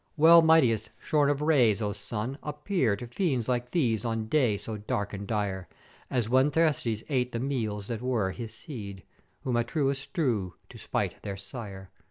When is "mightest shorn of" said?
0.41-1.41